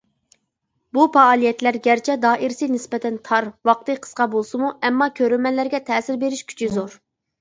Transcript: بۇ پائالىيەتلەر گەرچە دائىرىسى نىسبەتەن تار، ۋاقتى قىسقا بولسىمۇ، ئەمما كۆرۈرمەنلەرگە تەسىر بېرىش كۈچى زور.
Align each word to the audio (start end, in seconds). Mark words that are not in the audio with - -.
بۇ 0.97 1.03
پائالىيەتلەر 1.17 1.77
گەرچە 1.87 2.15
دائىرىسى 2.23 2.69
نىسبەتەن 2.77 3.19
تار، 3.29 3.49
ۋاقتى 3.71 3.99
قىسقا 4.07 4.27
بولسىمۇ، 4.37 4.73
ئەمما 4.89 5.09
كۆرۈرمەنلەرگە 5.21 5.83
تەسىر 5.91 6.19
بېرىش 6.25 6.43
كۈچى 6.53 6.75
زور. 6.79 6.99